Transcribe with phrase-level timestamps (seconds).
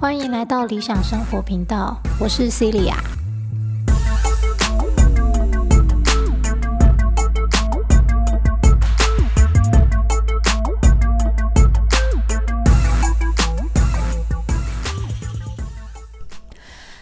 [0.00, 2.94] 欢迎来到理想生活频道，我是 Celia。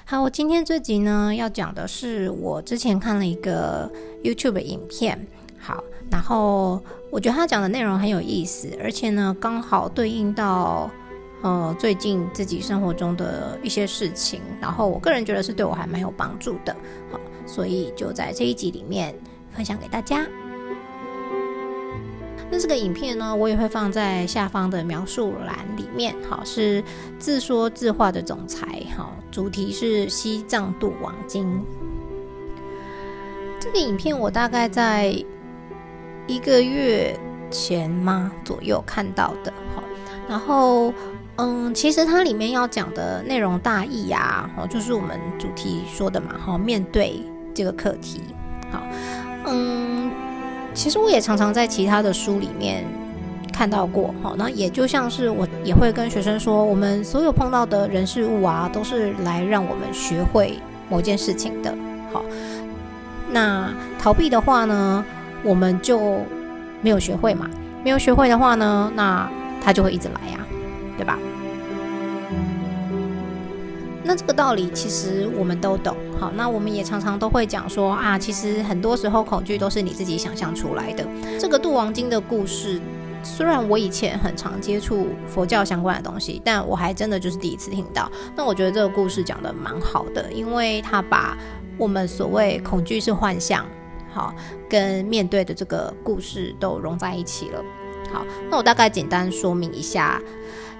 [0.04, 3.90] 好，我今天这集呢要讲的是我之前看了一个
[4.22, 5.26] YouTube 影片，
[6.12, 10.88] 然后我觉得他讲的内容很有意思，而且呢刚好对应到。
[11.44, 16.72] 呃，最近自己生活中的一些事情，然后我个人觉得是对我还蛮有帮助的，
[17.10, 19.12] 好，所以就在这一集里面
[19.50, 20.24] 分享给大家。
[22.48, 26.80] 那这个影片呢，我也会放在下方的描述栏里面，好，是
[27.18, 31.60] 自说自话的总裁，好，主题是西藏度王经。
[33.58, 35.12] 这个影片我大概在
[36.32, 37.18] 一个月
[37.50, 39.82] 前吗左右看到的，好，
[40.28, 40.92] 然后。
[41.36, 47.22] 嗯，其实它里面要讲的内容大意呀，哦，就是我们主题说的嘛，哈，面对
[47.54, 48.20] 这个课题，
[48.70, 48.82] 好，
[49.46, 50.10] 嗯，
[50.74, 52.84] 其实我也常常在其他的书里面
[53.50, 60.58] 看到过，好，那也就像是我也会跟学生说，我们所有碰到的人事物啊，都是来让我们学会
[60.90, 61.74] 某件事情的，
[62.12, 62.22] 好，
[63.30, 65.02] 那逃避的话呢，
[65.44, 66.20] 我们就
[66.80, 67.48] 没有学会嘛，
[67.84, 69.30] 没有学会的话呢，那
[69.62, 70.38] 它就会一直来呀。
[70.98, 71.18] 对吧？
[74.04, 75.96] 那这个道理其实我们都懂。
[76.20, 81.04] 好，那我们也常常都会讲说啊，其实很多时候恐惧都是你自己想象出来的。
[81.40, 82.80] 这个渡王经的故事，
[83.24, 88.08] 虽然我以前很常接触佛教相关的东西，但我还真的就是第一次听到。
[88.36, 91.36] 那我觉得这个故事讲的蛮好的，因为他把
[91.78, 93.66] 我们所谓恐惧是幻象，
[94.12, 94.34] 好，
[94.68, 97.62] 跟面对的这个故事都融在一起了。
[98.12, 100.20] 好，那我大概简单说明一下。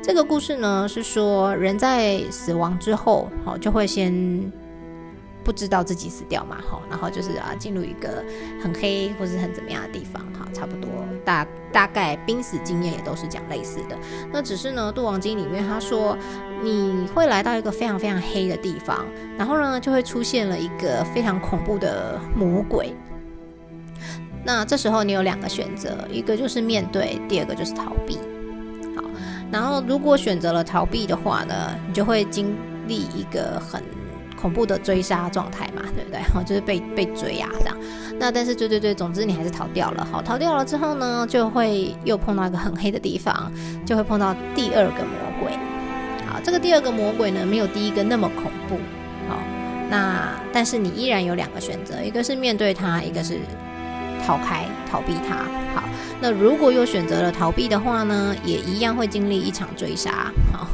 [0.03, 4.53] 这个故事呢，是说人在死亡之后，好就会先
[5.45, 8.25] 不知道自己死掉嘛，好，然后就是啊进入一个
[8.61, 10.91] 很黑或是很怎么样的地方，哈，差不多
[11.25, 13.97] 大大概濒死经验也都是讲类似的。
[14.33, 16.19] 那只是呢，《度王经》里面他说
[16.61, 19.07] 你会来到一个非常非常黑的地方，
[19.39, 22.93] 然后呢就会出现了一个非常恐怖的魔鬼。
[24.45, 28.17] 那这时候你有两个选择，一个就是面对，第二个就是逃避。
[28.97, 29.03] 好
[29.51, 31.55] 然后，如果选择了逃避的话呢，
[31.87, 32.57] 你就会经
[32.89, 33.83] 历一个很
[34.41, 36.21] 恐怖的追杀状态嘛，对不对？
[36.23, 37.77] 哈， 就是被被追啊这样。
[38.19, 40.05] 那但是追追追，总之你还是逃掉了。
[40.11, 43.53] 好，逃掉了之后呢，就会又碰到一个很黑的地方，
[43.85, 45.53] 就会碰到第二个魔鬼。
[46.27, 48.77] 好，这个第二个魔鬼呢，没有第一个那么恐怖。
[49.29, 49.39] 好，
[49.91, 53.39] 那但是你依然有两个选择，一个是面对他，一个是
[54.27, 55.37] 逃开逃避他。
[55.75, 55.83] 好。
[56.25, 60.69] 那如果又选择了逃避的话呢，也一样会经历一场追杀，好，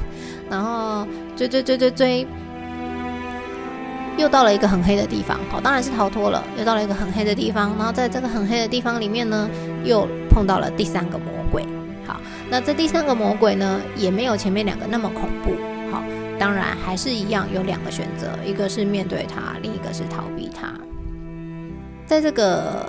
[0.50, 2.26] 然后追追追追追，
[4.18, 9.48] 又到了一个很黑的地方，好，当然是逃脱了，又到了一个很黑的地方，然后在这个很黑的地方里面呢，
[9.84, 11.64] 又碰到了第三个魔鬼，
[12.06, 12.20] 好，
[12.50, 15.52] 那这第三个魔鬼呢，也没有前面两个那么恐怖，
[15.90, 16.02] 好，
[16.38, 20.74] 当然还是一样有两个选择，一个是面对他，另一个是逃避他，
[22.04, 22.84] 在这个。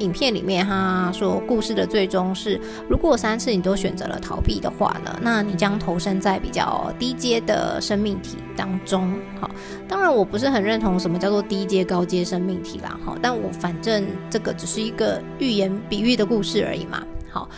[0.00, 9.14] 影片里面他说，故事的最终是，如果三次你都选择了逃避的话呢，那你将投身在比较低阶的生命体当中。
[9.40, 9.50] 好，
[9.86, 12.98] 当然我不是很认同什么叫做低阶、高阶生命体啦。
[13.04, 17.02] 好，但我反正这个只是一个寓言、比喻的故事而已嘛。
[17.30, 17.48] 好，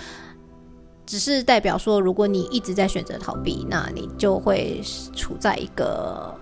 [1.07, 4.81] 只是代表说，如果你一直在选择逃避，那你就会
[5.15, 6.35] 处在一个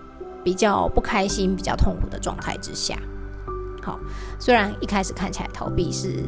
[0.43, 2.97] 比较不开心、比较痛苦的状态之下。
[3.81, 3.99] 好，
[4.39, 6.23] 虽然一开始看起来逃避是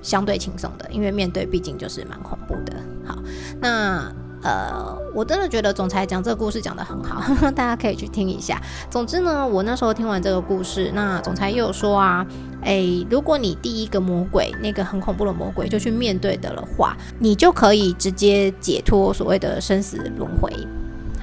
[0.00, 2.74] 相对轻松的，因为面对毕竟就是蛮恐怖的。
[3.04, 3.16] 好，
[3.60, 7.22] 那呃，我真的觉得总裁讲这个故事讲得很好，
[7.54, 8.60] 大家可以去听一下。
[8.90, 12.26] 总之呢，我那时候听完这个故事，那总裁又说啊，
[12.62, 20.52] 诶，如果你第一个魔鬼那个很恐怖的魔鬼就去面对的了话，你就可以直接解脱所谓的生死轮回。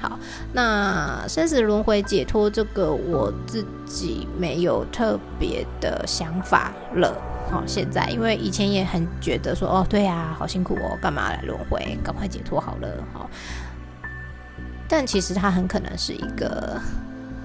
[0.00, 0.18] 好，
[0.52, 7.16] 那生死轮回解脱这个我自己没有特别的想法了。
[7.50, 11.98] 好，现在因为以前也很觉得说，哦，对呀，好辛苦哦，干嘛来轮回？
[12.02, 12.88] 赶快解脱好了。
[13.12, 13.28] 好，
[14.88, 16.80] 但其实它很可能是一个。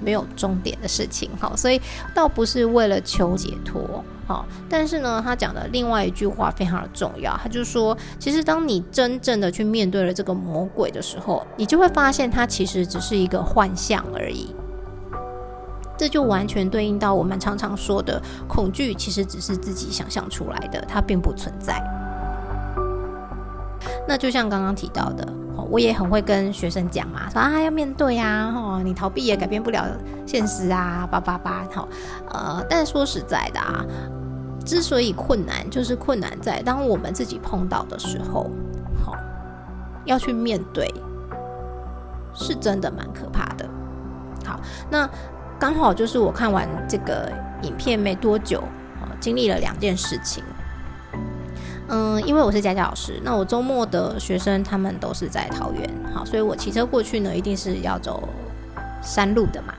[0.01, 1.81] 没有终点的事情，好，所以
[2.13, 14.55] 倒不是为了求解脱，好，但是呢，他讲的另外一句话非常的重要，他就说，其实当你真正的去面对了这个魔鬼的时候，你就会发现它其实只是一个幻象而已。
[15.97, 21.81] 这就完全对应到我们常常说的恐惧，其实只是自己想象出来的，它并不存在。
[24.07, 25.25] 那就像刚刚提到的，
[25.69, 29.85] 我也很会跟学生讲嘛，说啊要面对啊，哦你逃避也改变不了
[30.25, 31.87] 现实啊，叭叭叭，好，
[32.29, 33.85] 呃，但说实在的啊，
[34.65, 38.49] 之所以困难，就是困难在当我们自己碰到的时候，
[39.05, 39.15] 好，
[40.05, 40.91] 要去面对，
[42.33, 43.69] 是真的蛮可怕的。
[44.43, 44.59] 好，
[44.89, 45.09] 那
[45.59, 47.31] 刚好就是我看完这个
[47.61, 48.63] 影片没多久，
[49.19, 50.43] 经历了两件事情。
[51.87, 58.27] 嗯，因为我是佳佳老师，那我周末的学生他们都是在桃园，好，所以我骑车过去呢，一定是要走
[59.03, 59.73] 山路的嘛。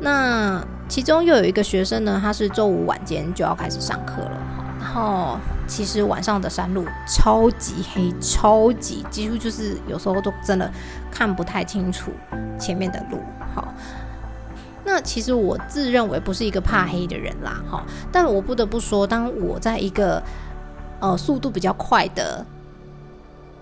[0.00, 0.60] 那
[0.92, 4.38] 其中又有一个学生呢，他是周五晚间就要开始上课了，
[4.78, 10.70] 然后其实晚上的山路超级黑，超级几乎就是有时候都真的
[11.10, 12.10] 看不太清楚
[12.60, 13.18] 前面的路。
[13.54, 13.72] 好，
[14.84, 20.22] 那其实我自认为不是一个怕黑的人啦，哈，但我不得不说，当我在一个
[21.00, 22.44] 呃，速度比较快的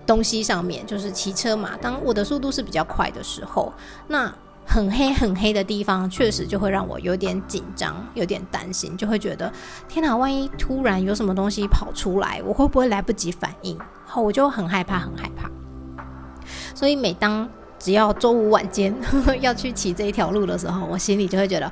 [0.05, 1.77] 东西上面，就是骑车嘛。
[1.81, 3.71] 当我的速度是比较快的时候，
[4.09, 4.29] 那
[4.65, 9.51] 很黑很黑的地方，确实就会让我有点紧张，有点担心，就会觉得
[9.87, 13.77] 天哪，万一突然有什么东西跑出来，我会不会来不及反应？
[14.05, 15.49] 好，我就很害怕，很害怕。
[16.73, 18.95] 所以每当只要周五晚间
[19.41, 21.71] 要去骑这一条路的时候，我心里就会觉得，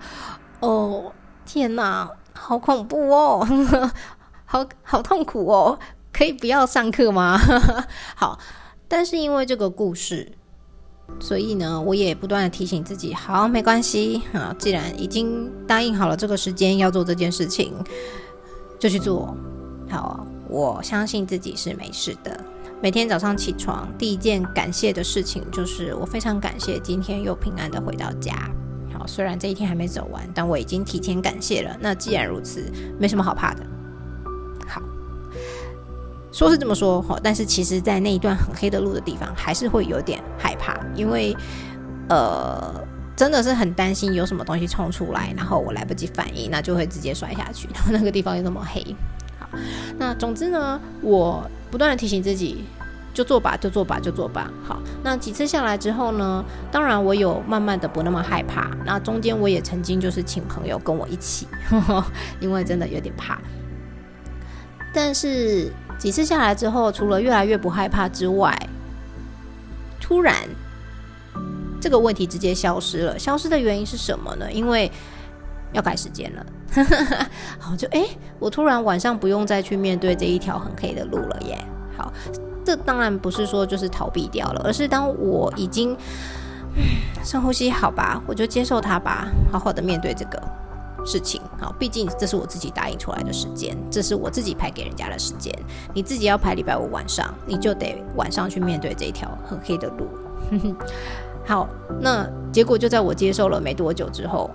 [0.59, 1.11] 哦，
[1.45, 3.47] 天哪，好恐怖哦！
[4.45, 5.79] 好好痛苦哦，
[6.11, 7.39] 可以不要上课吗？
[8.15, 8.39] 好，
[8.87, 10.31] 但是因为这个故事，
[11.19, 17.73] 所以呢，我也不断的提醒自己，好，没关系啊，既然已经答应好了这个时间要做这件事情，
[18.79, 19.35] 就去做。
[19.89, 22.39] 好，我相信自己是没事的。
[22.81, 28.49] 每天早上起床，第一件感谢的事情就是我非常感谢今天又平安的回到家。
[28.93, 31.75] 好，虽然这一天还没走完，但我已经提前感谢了。
[31.81, 33.65] 那既然如此，没什么好怕的。
[36.31, 41.35] 说是这么说哈，但是其实，在那一段很黑的路的地方，还是会有点害怕，因为
[42.07, 42.73] 呃，
[43.15, 47.67] 真的是很担心有什么东西冲出来，然后我来不及反应，那就会直接摔下去。
[47.73, 48.95] 然后那个地方又那么黑，
[49.39, 49.49] 好，
[49.97, 52.63] 那总之呢，我不断的提醒自己，
[53.11, 54.51] 就做吧，就做吧，就做吧。
[54.63, 58.69] 好，那几次下来之后呢，当然我有慢慢的不那么害怕。
[58.85, 61.47] 那中间我也曾经就是请朋友跟我一起，
[62.39, 63.39] 因为真的有点怕，
[64.93, 65.73] 但是。
[65.99, 68.57] 几次下来之后，除了越来越不害怕之外，
[69.99, 70.33] 突然
[71.79, 73.19] 这个问题直接消失了。
[73.19, 74.51] 消失的原因是什么呢？
[74.51, 74.91] 因为
[75.73, 76.45] 要改时间了。
[77.59, 78.05] 好，就哎，
[78.39, 81.57] 我突然晚上不用再去面对这一条很黑的路了耶。
[81.97, 82.13] 好，
[82.63, 85.97] 这当然不是说就是逃避掉了，而是当我已经
[87.23, 90.41] 深呼吸，好吧，我就接受它吧，好好的面对这个。
[91.05, 95.53] 事情好，毕竟这是我自己答应出来的时间，这是我自己排给人家的时间。
[95.93, 100.07] 你自己要排礼拜五晚上，你就得晚上去面对这一条很黑的路。
[101.45, 101.67] 好，
[101.99, 104.51] 那结果就在我接受了没多久之后，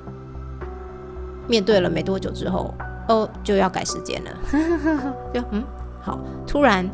[1.49, 2.73] 面对了没多久之后，
[3.09, 4.31] 哦，就要改时间了。
[5.35, 5.65] 就嗯，
[6.01, 6.89] 好，突然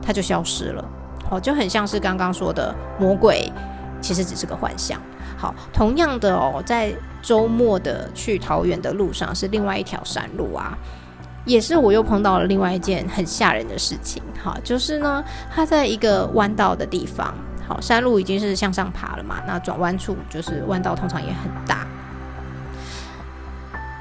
[0.00, 0.84] 它就消失了。
[1.30, 3.50] 哦，就很像是刚刚说的魔鬼，
[4.02, 5.00] 其实只是个幻象。
[5.38, 10.76] 好，同样的哦，在周末的去桃园的路上是另外一条山路啊，
[11.46, 14.22] 也是我又碰到了另外一件很吓人的事情。
[14.42, 17.32] 好，就是呢，它在一个弯道的地方，
[17.66, 21.86] 好，山路已经是向上爬了嘛，那转弯处就是弯道，通常也很大。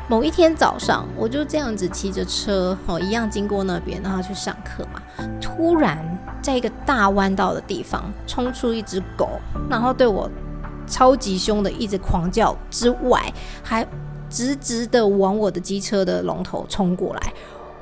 [0.07, 5.01] 某一天早上，我就这样子骑着车，哦，一样经过那边，然后去上课嘛。
[5.39, 5.97] 突然，
[6.41, 9.29] 在一个大弯道的地方，冲出一只狗，
[9.69, 10.29] 然后对我。
[10.87, 13.33] 超级凶的，一直狂叫之外，
[13.63, 13.87] 还
[14.29, 17.33] 直直的往我的机车的龙头冲过来，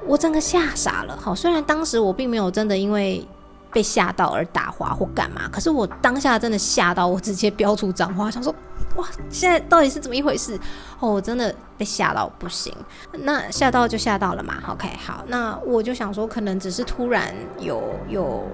[0.06, 1.18] 我整个吓傻了。
[1.20, 3.26] 好，虽然当时我并没有真的因为
[3.74, 8.54] 被吓到而打滑或干嘛，可是我当下真的吓到，我直接飙出脏话，想说
[8.98, 10.60] 哇，现在到底是怎么一回事？
[11.00, 12.72] 哦，我真的被吓到不行。
[13.14, 14.62] 那吓到就吓到了嘛。
[14.68, 18.46] OK，好，那我就想说，可能只是突然有有。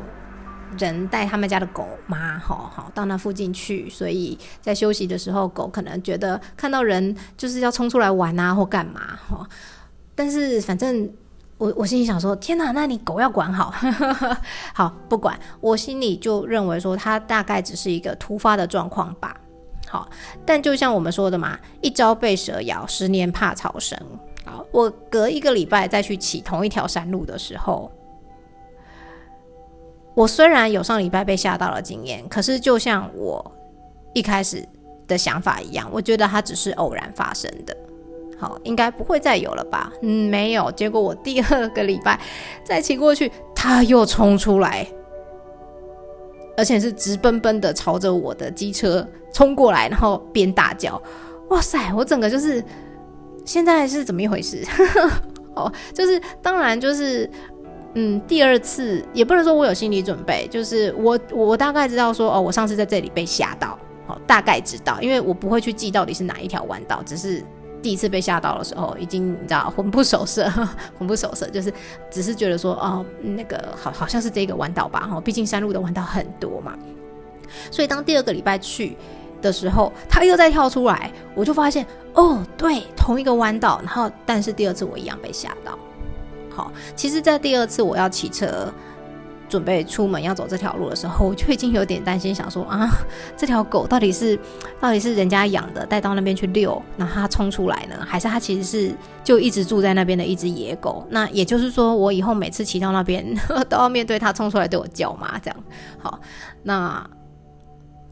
[0.79, 9.47] 人带他们家的狗嘛，好好到那附近去，所以在休息的时候，狗可能觉得看到人就是要冲出来玩啊，或干嘛哈。
[10.15, 11.09] 但是反正
[11.59, 13.73] 我我心里想说，天哪，那你狗要管好，
[14.73, 15.39] 好不管。
[15.61, 19.37] 我心里就认为说，它大概只是一个突发的状况吧。
[19.87, 20.09] 好，
[20.45, 23.97] 但就像我们说的嘛，一朝被蛇咬，十年怕草绳。
[24.45, 27.91] 好，我隔一个礼拜再去骑同一条山路的时候。
[30.13, 33.51] 我虽然有上礼拜被吓到了经验，可是就像我
[34.13, 34.65] 一开始
[35.07, 37.75] 的想法一样，我觉得它只是偶然发生的。
[38.37, 39.91] 好，应该不会再有了吧？
[40.01, 40.71] 嗯，没有。
[40.71, 42.19] 结果我第二个礼拜
[42.63, 44.87] 再骑过去，它又冲出来，
[46.55, 51.01] 而且是直奔奔的朝着我的机车冲过来，然后边大叫
[51.49, 52.63] ：“哇塞！”我整个就是
[53.45, 54.63] 现在是怎么一回事？
[55.55, 57.29] 哦，就是当然就是
[57.93, 67.43] 嗯，第二次也不能说我有心理准备，就是我我大概知道说哦，我上次在这里被吓到，好，大概知道，因为我不会去记到底是哪一条弯道，只是。
[67.85, 70.49] 第一次被吓到的时候，已经你知道魂不守舍，
[70.97, 71.71] 魂不守舍，就是
[72.09, 76.75] 只是觉得说，哦，那个好好像是这个弯道吧，哈，毕竟山路的弯道很多嘛。
[77.69, 78.97] 所以当第二个礼拜去
[79.39, 85.77] 的时候，他又再跳出来，我就发现，哦，对，同一个弯道，然后但是第二次我一样被吓到。
[86.49, 88.73] 好，其实，在第二次我要骑车。
[89.47, 92.89] 准备出门要走这条路的时候，我就已经有点担心，想说啊，
[93.37, 94.39] 这条狗到底是
[94.79, 101.05] 到底是人家养的，带到那边去遛，然后它冲出来呢，还是它其实是就一直住在那边的一只野狗？
[101.09, 103.25] 那也就是说，我以后每次骑到那边
[103.69, 105.39] 都要面对它冲出来对我叫嘛？
[105.41, 105.63] 这样
[105.99, 106.19] 好，
[106.63, 107.07] 那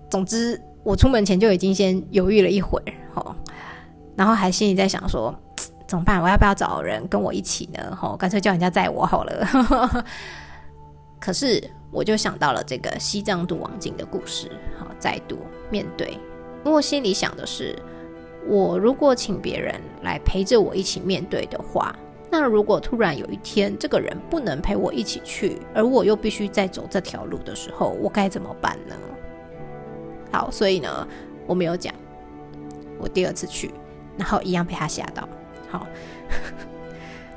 [0.09, 3.35] 总之我出门前就已经先犹豫了一会儿，好，
[4.15, 5.33] 然后还心里在想说
[5.87, 6.21] 怎么办？
[6.21, 7.95] 我要不要找人跟我一起呢？
[7.95, 10.05] 好，干脆叫人家载我好了。
[11.23, 15.37] 可是，我就想到了这个西藏度王经的故事，好，再度
[15.69, 16.17] 面对。
[16.65, 17.73] 我心里想的是，
[18.45, 21.95] 我如果请别人来陪着我一起面对的话，
[22.29, 28.93] 那如果突然有一天这个人不能陪我一起去，而我又必须再走这条路的时候，我该怎么办呢？
[30.29, 31.07] 好，所以呢，
[31.47, 31.95] 我没有讲。
[32.99, 33.71] 我第二次去，
[34.17, 35.25] 然后一样被他吓到。
[35.69, 35.87] 好，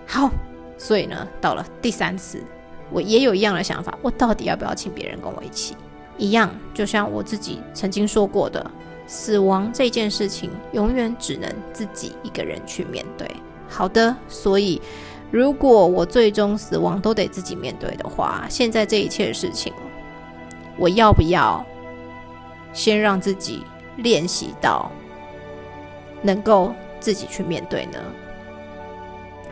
[0.09, 0.31] 好，
[0.77, 2.43] 所以呢，到了第三次。
[2.91, 5.77] 我也有一样的想法，我到底要不要请别人跟我一起？
[6.19, 8.71] 一样，就像我自己曾经说过的，
[9.07, 13.31] 死亡这件事情永远只能自己一个人去面对。
[13.69, 14.81] 好的，所以
[15.31, 19.73] 如果我最终死亡都得自己面对的话，现在这一切的事情，
[20.79, 21.65] 我要不要
[22.73, 23.63] 先让自己
[23.97, 24.91] 练习到
[26.23, 27.99] 能够自己去面对呢？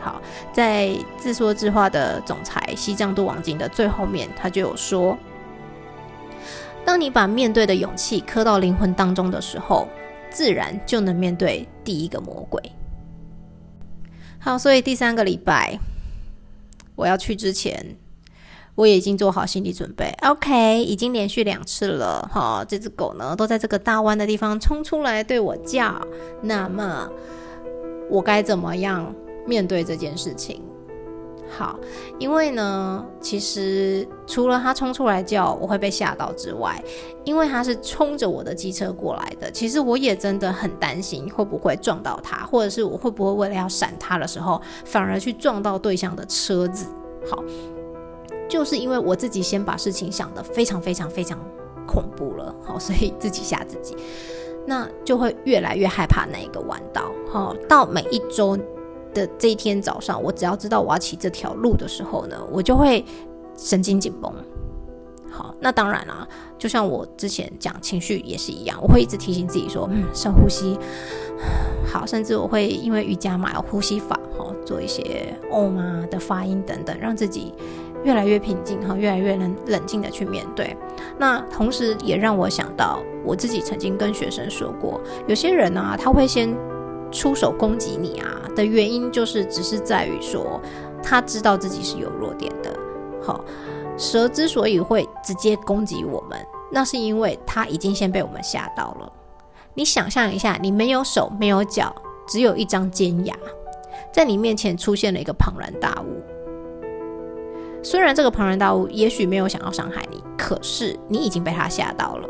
[0.05, 0.21] 好，
[0.53, 5.17] 在自说自话的总裁西藏度王经的最后面，他就有说：
[6.85, 9.87] 当你把面对的勇气刻到灵魂当中的时候，
[10.29, 12.61] 自然就能面对第一个魔鬼。
[14.37, 15.79] 好，所以第三个礼拜
[16.95, 17.97] 我要去之前，
[18.75, 20.15] 我也已经做好心理准备。
[20.21, 22.29] OK，已经连续两次了。
[22.31, 25.99] 哈，这只狗呢，都在这个大弯的地方冲出来对我叫。
[26.43, 27.09] 那么
[28.07, 29.11] 我该怎么样？
[29.45, 30.61] 面对这件事情，
[31.57, 31.79] 好，
[32.17, 36.83] 因为呢，其实除了他冲出来叫我会被吓到之外，
[37.23, 46.87] 因为他是冲着我的机车过来的，其实我也真的很担心会不会撞到他，或者是我会不会为了要闪他的时候，反而去撞到对象的车子。
[47.29, 47.43] 好，
[48.49, 51.39] 就是因为我自己先把事情想得非常非常非常
[51.87, 53.95] 恐怖了，好， 所以自己吓自己，
[54.65, 57.11] 那就会越来越害怕那一个弯道。
[57.31, 58.57] 好，到每一周。
[59.15, 63.03] 的这一天早上，我只要知道我要骑这条路的时候呢，我就会
[63.57, 64.31] 神经紧绷。
[65.31, 70.77] 好，那当然啦，就像我之前讲情绪也是一样，我会一直提醒自己说，嗯，深呼吸。
[71.91, 77.53] 好，甚至我会因为瑜伽嘛，有呼吸法，哈，做一些 Om 啊的发音等等，让自己
[78.03, 80.77] 越来越平静，哈，越来越能冷静的去面对。
[81.17, 86.55] 那同时也让我想到，我自己曾经跟学生说过，有些人呢，他会先。
[87.15, 90.59] 出手攻击你啊的原因，就是只是在于说，
[91.01, 92.77] 他知道自己是有弱点的。
[93.23, 93.43] 好，
[93.97, 96.37] 蛇之所以会直接攻击我们，
[96.69, 99.09] 那是因为他已经先被我们吓到了。
[99.73, 101.95] 你想象一下，你没有手没有脚，
[102.27, 103.33] 只有一张尖牙，
[104.11, 106.21] 在你面前出现了一个庞然大物。
[107.81, 112.29] 虽然这个庞然大物也许没有想要伤害你，可是你已经被他吓到了。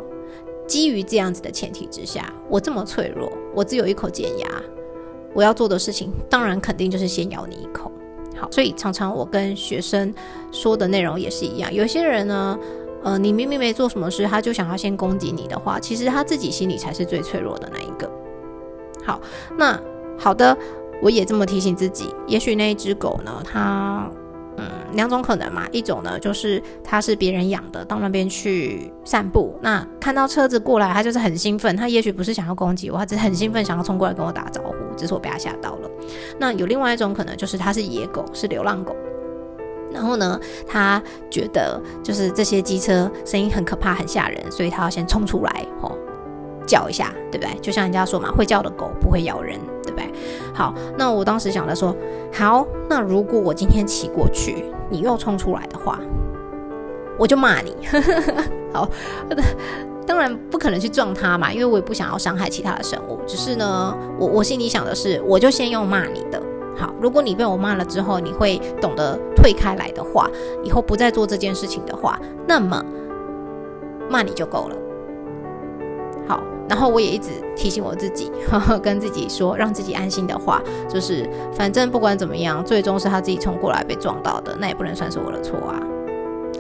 [0.68, 4.48] 基于这样子的前提之下，我这么脆弱，我只有一口尖牙。
[5.34, 7.92] 我要做的事情，当然肯定就是先咬你一口。
[8.38, 10.14] 好，所以常常我跟学生
[10.52, 11.74] 说的内容也是一样。
[11.74, 12.58] 有些人呢，
[13.04, 18.10] 呃，你明明没做什么事，他就想要先攻击你的话，其实他自己心里才是最脆弱的那一个。
[19.04, 19.20] 好，
[19.58, 19.80] 那
[20.18, 20.58] 好的，
[21.02, 22.14] 我也这么提醒自己。
[22.28, 24.10] 也许那一只狗呢，它。
[24.58, 35.90] 嗯，两种可能嘛，一种呢就是它是别人养的，到那边去散步，那看到车子过来，它就是很兴奋，它也许不是想要攻击我，它只是很兴奋，想要冲过来跟我打招呼，只是我被它吓到了。
[36.40, 38.96] 那有另外一种可能，就是它是野狗，是流浪狗，
[39.92, 45.98] 然后呢，它觉得就是这些机车声音很可怕、很吓人，所以它要先冲出来，吼，
[46.66, 47.54] 叫一下，对不对？
[47.62, 50.10] 就像人家说嘛，会叫的狗不会咬人，对不对？
[50.54, 51.96] 好，那我当时想着说，
[52.34, 56.00] 好，那如果我今天骑过去，你又冲出来的话，
[57.18, 57.76] 我就骂你。
[58.74, 58.90] 好，
[60.06, 63.20] 当然不可能去撞它嘛，因为我也不想要伤害其他的生物。
[63.26, 66.42] 只是呢，我我心里想的是，我就先用骂你的。
[66.78, 70.30] 好，如果你被我骂了之后，你会懂得退开来的话，
[70.62, 72.84] 以后不再做这件事情的话，那么
[74.10, 74.76] 骂你就够了。
[76.70, 85.80] 然后我也一直提醒我自己，呵 呵跟自己说，让自己安心的话，就是反正不管怎么样，最终是他自己冲过来被撞到的，那也不能算是我的错啊。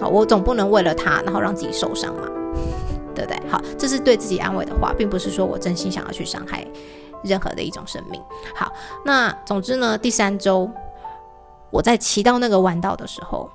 [0.01, 2.27] 好，我总不能为了他，然后让自己受伤嘛，
[3.13, 3.39] 对不对？
[3.49, 6.65] 好，这是对自己安慰的话，并不是说我真心想要去伤害。
[7.23, 8.21] 任何的一种生命。
[8.53, 8.71] 好，
[9.03, 10.69] 那总之呢，第三周
[11.71, 13.49] 我在骑到那个弯道的时候，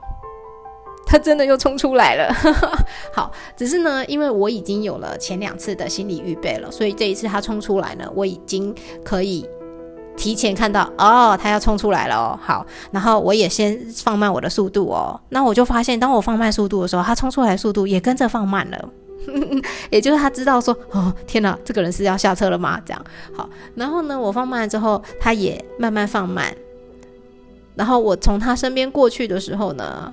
[1.11, 2.33] 他真的又冲出来了。
[3.13, 8.73] 好，只是呢，因为我已经有了前两次的心理预备了，所以这一次他冲出来呢，我已经
[9.05, 9.45] 可以
[10.17, 12.39] 提前看到哦，他要冲出来了哦。
[12.41, 15.21] 好，然后我也先放慢我的速度哦。
[15.31, 18.89] 那我就发现，当我放慢速度的时候，他冲出来速度也跟着放慢了。
[19.91, 22.81] 也就是他知道说，哦，天哪，这个人是要下车了吗？
[22.87, 23.05] 这样
[23.37, 26.55] 好，然后呢，我放慢了之后，他也慢慢放慢。
[27.75, 30.13] 然后我从他身边过去的时候呢，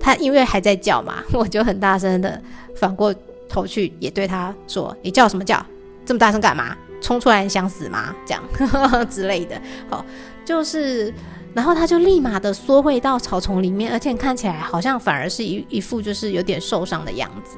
[0.00, 2.40] 他因为还在叫嘛， 我就很大声的
[2.74, 3.14] 反过
[3.48, 5.64] 头去，也对他说：“你叫什么叫？
[6.06, 6.74] 这么大声干嘛？
[7.00, 8.14] 冲出来想死吗？
[8.26, 8.42] 这样
[9.10, 10.04] 之类的。”好，
[10.44, 11.12] 就是，
[11.54, 17.56] 然后他就立马的缩回到草丛里面，而且看起来好像反而是一一副就是有点受伤的样子。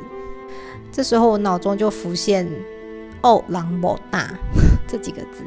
[0.90, 2.46] 这时候我脑中就浮现
[3.22, 4.28] “哦，狼莫大”
[4.86, 5.44] 这几个字，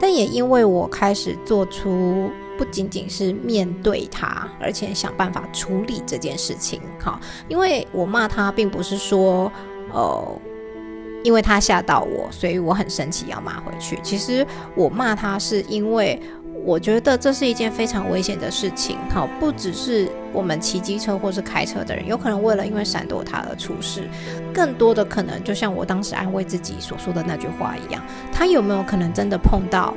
[0.00, 6.80] 但也因为我开始做出不仅仅是面对他，而且想办法处理这件事情。
[6.98, 9.50] 好，因为我骂他，并不是说，
[9.92, 10.40] 呃，
[11.22, 13.98] 因为他吓到我，所以我很生气要骂回去。
[14.02, 16.20] 其实我骂他是因为。
[16.66, 24.02] 我觉得这是一件非常危险的事情，好，不只是我们骑机车或是开车的人，有可能为了因为闪躲他而出事，
[24.52, 28.02] 更多的可能就像我当时安慰自己所说的那句话一样，
[28.32, 29.94] 他有没有可能真的碰到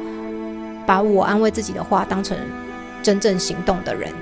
[0.85, 2.37] 把我安慰自己的话当成
[3.01, 4.13] 真正行动的人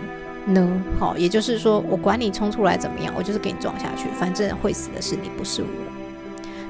[0.45, 0.81] 呢？
[0.97, 5.67] 好，也就是说，我管你冲出来怎么样，我就是给你撞下去，反正会死的是你，不是我，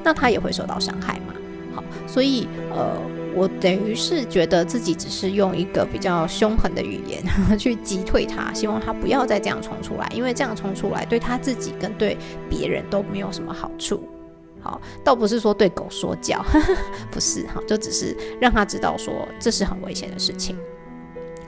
[0.04, 1.36] 那他也会受到伤害嘛？
[1.76, 3.00] 好，所以呃。
[3.38, 7.24] 我等于是觉得自己只是用一个比较凶狠的语言
[7.58, 12.18] 去击退他，希望他不要再这样冲出来，因为这样冲出来对他自己跟对
[12.50, 14.02] 别人都没有什么好处。
[14.60, 16.44] 好，倒不是说对狗说教，
[17.12, 20.58] 不是哈，就只是让他知道说这是很危险的事情。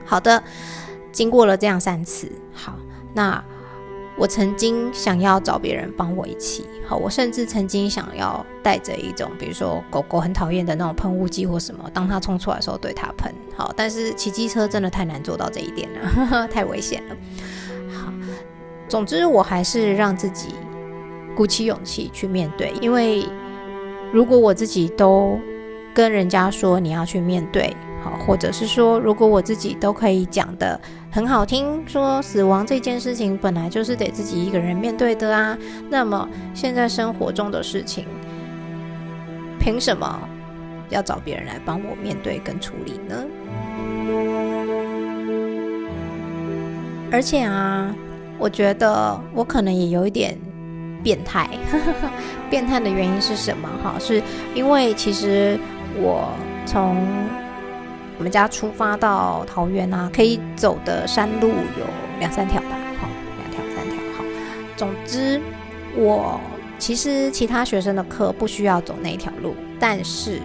[0.06, 0.41] 好的，
[1.12, 2.75] 经过了这样三次，好，
[3.15, 3.43] 那。
[4.19, 17.15] 我曾经想要找别人帮我一起，好，我甚至曾经想要带着一种，比如说狗狗很讨厌的那种喷雾剂或什么，当它冲出来的时候对它喷，好，但是骑机车真的太难做到这一点了， 太危险了。
[17.93, 18.12] 好，
[18.89, 20.49] 总之我还是让自己
[21.34, 23.25] 鼓起勇气去面对，因为
[24.12, 25.39] 如果我自己都
[25.93, 27.73] 跟人家说你要去面对。
[28.01, 30.79] 好，或者是说，如果我自己都可以讲的
[31.11, 35.57] 很好听，说死亡这件事情本来就是得自己一个人面对的啊，
[35.89, 38.05] 那么现在生活中的事情，
[39.59, 40.19] 凭什么
[40.89, 43.25] 要找别人来帮我面对跟处理呢？
[47.11, 47.91] 而且啊，
[48.37, 50.37] 我觉得我可能也有一点
[51.03, 51.49] 变态，
[52.51, 53.67] 变态的原因是什么？
[53.81, 54.21] 哈，是
[54.53, 55.59] 因为其实
[55.99, 56.29] 我
[56.67, 56.95] 从
[58.19, 61.86] 我们家出发到桃园啊，可以走的山路有
[62.19, 64.25] 两三条吧，好，两条三条，好。
[64.75, 65.39] 总之，
[65.95, 66.38] 我
[66.77, 70.41] 其实其他学生的课不需要走那条路，但是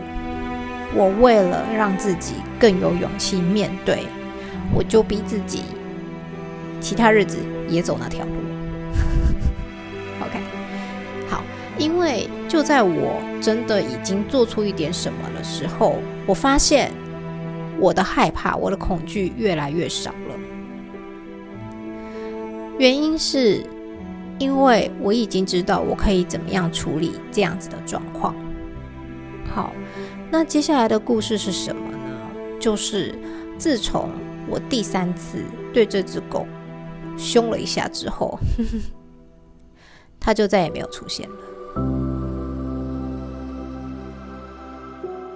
[0.94, 4.06] 我为了让自己更有勇气面对，
[4.72, 5.64] 我就逼自己，
[6.80, 8.32] 其他日子也走那条路。
[10.22, 10.38] OK，
[11.28, 11.42] 好，
[11.76, 16.92] 因为就在我真的已经做出一点什么的时候，我发现。
[17.84, 20.34] 我的害怕，我的恐惧越来越少了。
[22.78, 23.62] 原因是，
[24.38, 28.34] 因为我已经知道我可以怎么样处理这样子的状况。
[29.44, 29.70] 好，
[30.30, 31.98] 那接下来的故事是什么呢？
[32.58, 33.14] 就是
[33.58, 34.08] 自从
[34.48, 36.46] 我第三次对这只狗
[37.18, 38.38] 凶了一下之后，
[40.18, 42.03] 它就再也没有出现了。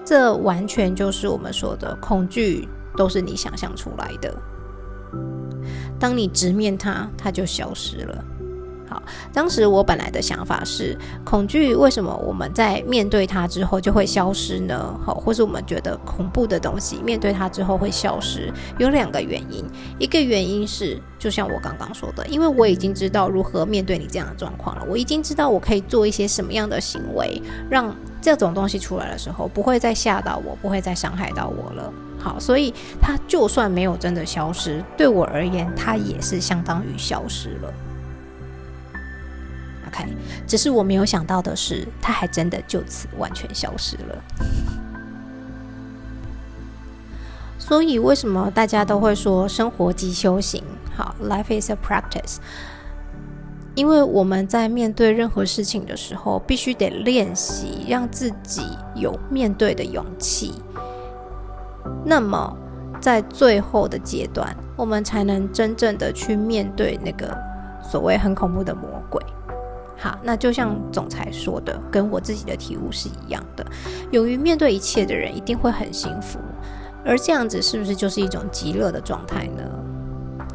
[0.09, 2.66] 这完全就是我们说的恐惧，
[2.97, 4.35] 都是你想象出来的。
[6.01, 8.25] 当你直面它，它就消失了。
[8.88, 14.98] 好，当时我本来的想法是，恐惧为什么我们在面对它之后就会消失呢？
[15.05, 19.64] 好，或是我们觉得恐怖的东西面对它之后会消失，有两个原因。
[19.98, 31.92] 一个原因是，就像我刚刚说的，因为我已经知道如何面对你这样的状况了，我已经知道我可以做一些什么样的行为，让这种东西出来的时候不会再吓到我，不会再伤害到我了。
[32.18, 37.72] 好，所以它就算没有真的消失，对我而言，它也是相当于消失了。
[39.88, 40.07] OK，
[40.46, 44.22] 只是我没有想到的是，它还真的就此完全消失了。
[47.59, 50.62] 所以，为什么大家都会说生活即修行？
[50.96, 52.37] 好，Life is a practice。
[53.74, 58.62] 因为我们在面对任何事情的时候，必须得练习让自己
[58.94, 60.55] 有面对的勇气。
[62.05, 62.57] 那么，
[63.01, 67.37] 在最后的阶段，我们才能真正的去面对那个
[67.83, 69.22] 所谓很恐怖的魔鬼。
[70.00, 73.66] 好，那就像总裁说的，跟我自己的体悟是一样的。
[74.12, 76.38] 勇于面对一切的人，一定会很幸福。
[77.04, 79.62] 而这样子，是不是就是一种极乐的状态呢？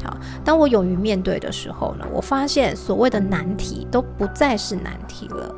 [0.02, 5.54] 好，当我勇于面对的时候呢，我发现所谓的难题都不再是难题了。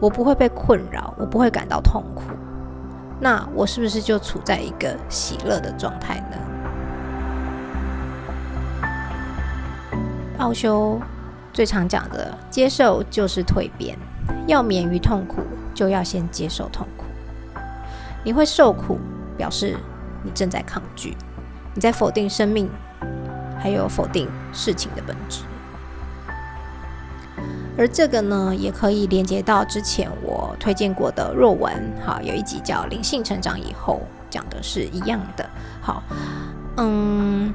[0.00, 2.22] 我不会被困扰，我不会感到痛苦。
[3.20, 6.36] 那我是不是就处在一个喜乐的状态呢？
[10.38, 11.00] 奥修。
[11.54, 13.96] 最常讲的，接受就是蜕变。
[14.46, 17.04] 要免于痛苦，就要先接受痛苦。
[18.24, 18.98] 你会受苦，
[19.38, 19.76] 表示
[20.22, 21.16] 你正在抗拒，
[21.74, 22.68] 你在否定生命，
[23.58, 25.44] 还有否定事情的本质。
[27.78, 31.72] 而这个呢，也可以连接到之前我推荐过的若文，
[32.04, 35.48] 好，有一集叫《灵性成长》，以后讲的是一样的。
[35.80, 36.02] 好，
[36.78, 37.54] 嗯。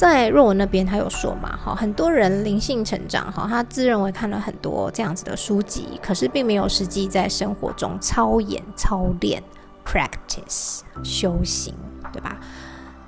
[0.00, 9.42] 在若文那边，他有说嘛，哈，很多人灵性成长，哈，他自认为看了很多这样子的书籍，可是并没有实际在生活中操演、操练、
[9.84, 11.74] practice 修行，
[12.14, 12.40] 对吧？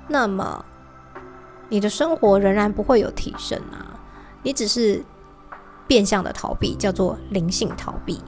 [0.07, 0.63] 那么
[1.67, 3.97] 你的生活仍然不会有提升啊，
[4.43, 5.03] 你只是
[5.87, 8.21] 变相的逃避，叫做灵性逃避。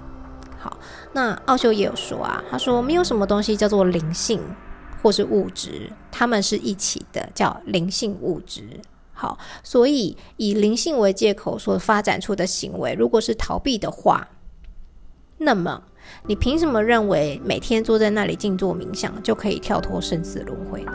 [0.58, 0.75] 好，
[1.13, 4.41] 那奥修也有说啊，他说没有什么东西叫做灵性。
[5.05, 8.63] 或是物质，它们是一起的，叫灵性物质。
[9.13, 14.27] 好，所以以灵性为借口所发展出的行为，如果是逃避的话，
[15.37, 15.83] 那么
[16.25, 20.91] 你凭什么认为每天坐在那里静坐冥想就可以跳脱生死轮回呢？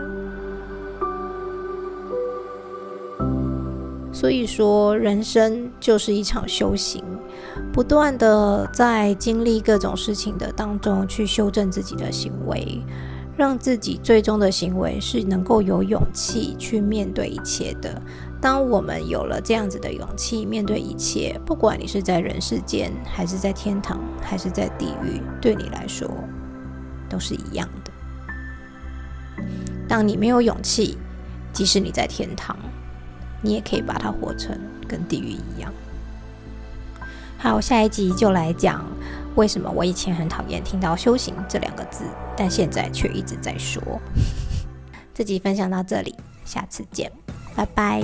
[4.12, 7.05] 所以说，人生就是一场修行，
[7.73, 12.83] 不断的在经历各种事情的当中去修正自己的行为。
[13.40, 17.98] 让自己最终的行为是能够有勇气去面对一切的。
[18.38, 26.07] 当我们有了这样子的勇气面对一切，不管你是在人世间，还是在天堂，还是在地狱，对你来说
[27.09, 27.90] 都是一样的。
[29.88, 30.98] 当你没有勇气，
[31.50, 32.55] 即使你在天堂，
[33.40, 34.55] 你也可以把它活成
[34.87, 35.72] 跟地狱一样。
[37.38, 38.85] 好，下一集就来讲。
[39.37, 42.05] 为什么我以前很讨厌听到“修行”这两个字，
[42.37, 43.83] 但现在却一直在说？
[45.14, 46.14] 这集分享到这里，
[46.45, 47.11] 下次见，
[47.55, 48.03] 拜拜。